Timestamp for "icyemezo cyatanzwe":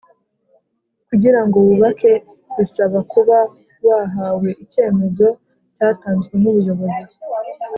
4.63-6.33